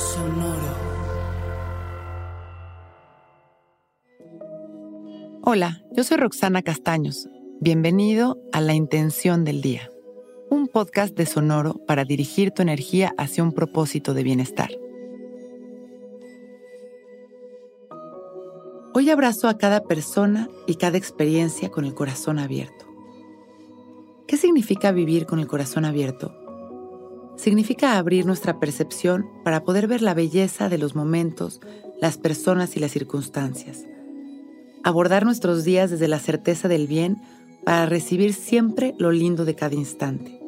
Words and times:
Sonoro. 0.00 0.56
Hola, 5.42 5.82
yo 5.92 6.04
soy 6.04 6.16
Roxana 6.16 6.62
Castaños. 6.62 7.28
Bienvenido 7.60 8.38
a 8.50 8.62
La 8.62 8.72
Intención 8.72 9.44
del 9.44 9.60
Día, 9.60 9.90
un 10.48 10.68
podcast 10.68 11.14
de 11.14 11.26
Sonoro 11.26 11.74
para 11.86 12.06
dirigir 12.06 12.50
tu 12.50 12.62
energía 12.62 13.12
hacia 13.18 13.42
un 13.42 13.52
propósito 13.52 14.14
de 14.14 14.22
bienestar. 14.22 14.70
Hoy 18.94 19.10
abrazo 19.10 19.48
a 19.48 19.58
cada 19.58 19.82
persona 19.82 20.48
y 20.66 20.76
cada 20.76 20.96
experiencia 20.96 21.68
con 21.68 21.84
el 21.84 21.94
corazón 21.94 22.38
abierto. 22.38 22.86
¿Qué 24.26 24.38
significa 24.38 24.92
vivir 24.92 25.26
con 25.26 25.40
el 25.40 25.46
corazón 25.46 25.84
abierto? 25.84 26.39
Significa 27.40 27.96
abrir 27.96 28.26
nuestra 28.26 28.60
percepción 28.60 29.26
para 29.44 29.64
poder 29.64 29.86
ver 29.86 30.02
la 30.02 30.12
belleza 30.12 30.68
de 30.68 30.76
los 30.76 30.94
momentos, 30.94 31.60
las 31.98 32.18
personas 32.18 32.76
y 32.76 32.80
las 32.80 32.90
circunstancias. 32.90 33.86
Abordar 34.84 35.24
nuestros 35.24 35.64
días 35.64 35.90
desde 35.90 36.08
la 36.08 36.18
certeza 36.18 36.68
del 36.68 36.86
bien 36.86 37.16
para 37.64 37.86
recibir 37.86 38.34
siempre 38.34 38.94
lo 38.98 39.10
lindo 39.10 39.46
de 39.46 39.54
cada 39.54 39.74
instante. 39.74 40.38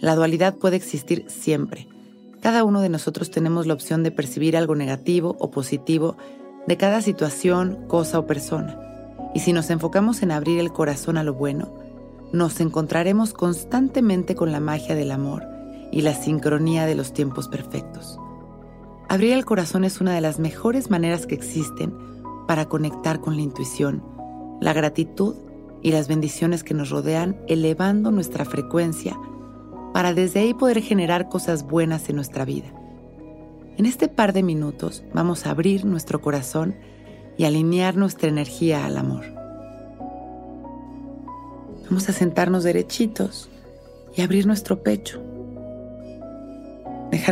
La 0.00 0.16
dualidad 0.16 0.56
puede 0.56 0.76
existir 0.76 1.26
siempre. 1.28 1.86
Cada 2.40 2.64
uno 2.64 2.80
de 2.80 2.88
nosotros 2.88 3.30
tenemos 3.30 3.66
la 3.66 3.74
opción 3.74 4.02
de 4.02 4.10
percibir 4.10 4.56
algo 4.56 4.74
negativo 4.74 5.36
o 5.38 5.50
positivo 5.50 6.16
de 6.66 6.76
cada 6.76 7.02
situación, 7.02 7.86
cosa 7.86 8.18
o 8.18 8.26
persona. 8.26 8.78
Y 9.32 9.40
si 9.40 9.52
nos 9.52 9.70
enfocamos 9.70 10.22
en 10.22 10.32
abrir 10.32 10.58
el 10.58 10.72
corazón 10.72 11.18
a 11.18 11.24
lo 11.24 11.34
bueno, 11.34 11.72
nos 12.32 12.60
encontraremos 12.60 13.32
constantemente 13.32 14.34
con 14.34 14.50
la 14.50 14.60
magia 14.60 14.96
del 14.96 15.12
amor 15.12 15.49
y 15.92 16.02
la 16.02 16.14
sincronía 16.14 16.86
de 16.86 16.94
los 16.94 17.12
tiempos 17.12 17.48
perfectos. 17.48 18.18
Abrir 19.08 19.32
el 19.32 19.44
corazón 19.44 19.84
es 19.84 20.00
una 20.00 20.14
de 20.14 20.20
las 20.20 20.38
mejores 20.38 20.90
maneras 20.90 21.26
que 21.26 21.34
existen 21.34 21.94
para 22.46 22.66
conectar 22.66 23.20
con 23.20 23.36
la 23.36 23.42
intuición, 23.42 24.02
la 24.60 24.72
gratitud 24.72 25.34
y 25.82 25.92
las 25.92 26.08
bendiciones 26.08 26.62
que 26.62 26.74
nos 26.74 26.90
rodean, 26.90 27.36
elevando 27.48 28.10
nuestra 28.10 28.44
frecuencia 28.44 29.18
para 29.92 30.14
desde 30.14 30.40
ahí 30.40 30.54
poder 30.54 30.80
generar 30.80 31.28
cosas 31.28 31.66
buenas 31.66 32.08
en 32.08 32.16
nuestra 32.16 32.44
vida. 32.44 32.68
En 33.76 33.86
este 33.86 34.08
par 34.08 34.32
de 34.32 34.42
minutos 34.42 35.02
vamos 35.12 35.46
a 35.46 35.50
abrir 35.50 35.84
nuestro 35.84 36.20
corazón 36.20 36.76
y 37.36 37.44
alinear 37.44 37.96
nuestra 37.96 38.28
energía 38.28 38.84
al 38.84 38.96
amor. 38.96 39.24
Vamos 41.86 42.08
a 42.08 42.12
sentarnos 42.12 42.62
derechitos 42.62 43.48
y 44.14 44.22
abrir 44.22 44.46
nuestro 44.46 44.82
pecho 44.82 45.20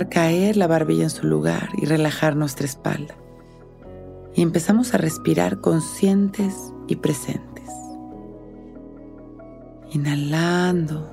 caer 0.06 0.56
la 0.56 0.68
barbilla 0.68 1.02
en 1.02 1.10
su 1.10 1.26
lugar 1.26 1.70
y 1.76 1.86
relajar 1.86 2.36
nuestra 2.36 2.66
espalda. 2.66 3.16
Y 4.34 4.42
empezamos 4.42 4.94
a 4.94 4.98
respirar 4.98 5.60
conscientes 5.60 6.54
y 6.86 6.96
presentes. 6.96 7.68
Inhalando 9.90 11.10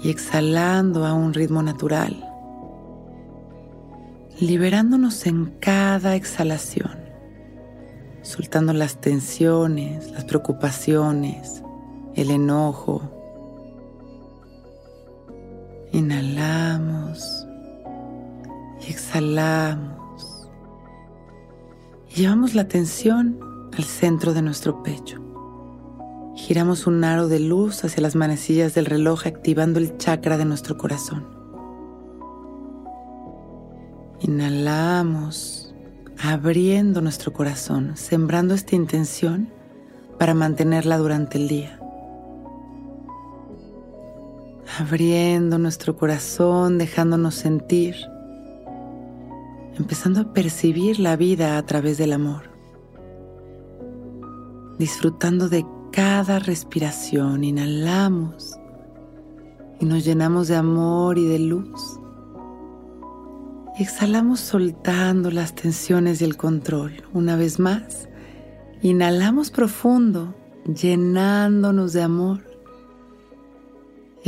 y 0.00 0.10
exhalando 0.10 1.04
a 1.04 1.14
un 1.14 1.34
ritmo 1.34 1.62
natural. 1.62 2.22
Liberándonos 4.38 5.26
en 5.26 5.46
cada 5.58 6.14
exhalación, 6.14 6.96
soltando 8.22 8.72
las 8.72 9.00
tensiones, 9.00 10.12
las 10.12 10.24
preocupaciones, 10.24 11.64
el 12.14 12.30
enojo, 12.30 13.16
Inhalamos 15.96 16.95
exhalamos. 18.96 20.48
Y 22.08 22.22
llevamos 22.22 22.54
la 22.54 22.62
atención 22.62 23.38
al 23.76 23.84
centro 23.84 24.32
de 24.32 24.40
nuestro 24.40 24.82
pecho. 24.82 25.22
Giramos 26.34 26.86
un 26.86 27.04
aro 27.04 27.28
de 27.28 27.40
luz 27.40 27.84
hacia 27.84 28.02
las 28.02 28.16
manecillas 28.16 28.74
del 28.74 28.86
reloj 28.86 29.26
activando 29.26 29.78
el 29.78 29.98
chakra 29.98 30.38
de 30.38 30.46
nuestro 30.46 30.78
corazón. 30.78 31.26
Inhalamos, 34.20 35.74
abriendo 36.18 37.02
nuestro 37.02 37.34
corazón, 37.34 37.92
sembrando 37.96 38.54
esta 38.54 38.76
intención 38.76 39.50
para 40.18 40.32
mantenerla 40.32 40.96
durante 40.96 41.36
el 41.36 41.48
día 41.48 41.78
abriendo 44.78 45.58
nuestro 45.58 45.96
corazón, 45.96 46.76
dejándonos 46.76 47.34
sentir, 47.34 47.96
empezando 49.78 50.20
a 50.20 50.32
percibir 50.32 50.98
la 50.98 51.16
vida 51.16 51.58
a 51.58 51.66
través 51.66 51.98
del 51.98 52.12
amor, 52.12 52.50
disfrutando 54.78 55.48
de 55.48 55.64
cada 55.92 56.38
respiración, 56.38 57.44
inhalamos 57.44 58.58
y 59.80 59.84
nos 59.84 60.04
llenamos 60.04 60.48
de 60.48 60.56
amor 60.56 61.18
y 61.18 61.26
de 61.26 61.38
luz. 61.38 62.00
exhalamos 63.78 64.40
soltando 64.40 65.30
las 65.30 65.54
tensiones 65.54 66.22
y 66.22 66.24
el 66.24 66.36
control. 66.36 67.04
Una 67.12 67.36
vez 67.36 67.58
más, 67.58 68.08
inhalamos 68.80 69.50
profundo, 69.50 70.34
llenándonos 70.64 71.92
de 71.92 72.02
amor 72.02 72.56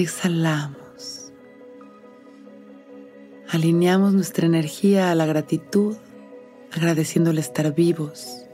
exhalamos. 0.02 0.77
Alineamos 3.50 4.12
nuestra 4.12 4.46
energía 4.46 5.10
a 5.10 5.14
la 5.14 5.24
gratitud, 5.24 5.96
agradeciendo 6.70 7.30
el 7.30 7.38
estar 7.38 7.74
vivos, 7.74 8.44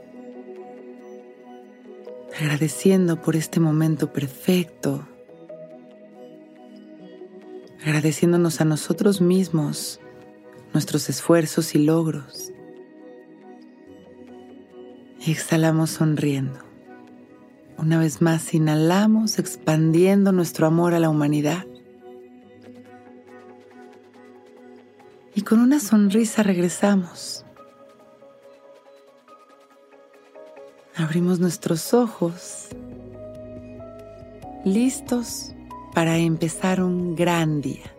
agradeciendo 2.39 3.21
por 3.21 3.35
este 3.35 3.59
momento 3.59 4.13
perfecto, 4.13 5.05
agradeciéndonos 7.85 8.61
a 8.61 8.65
nosotros 8.65 9.19
mismos 9.19 9.99
nuestros 10.73 11.09
esfuerzos 11.09 11.75
y 11.75 11.79
logros. 11.79 12.53
Y 15.25 15.31
exhalamos 15.31 15.89
sonriendo. 15.89 16.59
Una 17.77 17.99
vez 17.99 18.21
más 18.21 18.53
inhalamos 18.53 19.39
expandiendo 19.39 20.31
nuestro 20.31 20.67
amor 20.67 20.93
a 20.93 20.99
la 20.99 21.09
humanidad. 21.09 21.65
y 25.35 25.41
con 25.41 25.59
una 25.59 25.79
sonrisa 25.79 26.41
regresamos. 26.43 27.45
Abrimos 30.95 31.39
nuestros 31.39 31.93
ojos, 31.93 32.69
listos 34.63 35.51
para 35.93 36.17
empezar 36.17 36.81
un 36.81 37.15
gran 37.15 37.59
día. 37.61 37.95